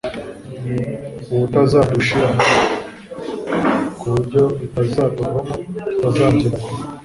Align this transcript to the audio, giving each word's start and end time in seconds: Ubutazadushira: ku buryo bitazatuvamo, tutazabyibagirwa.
Ubutazadushira: 1.33 2.27
ku 3.97 4.05
buryo 4.13 4.43
bitazatuvamo, 4.59 5.53
tutazabyibagirwa. 5.89 6.69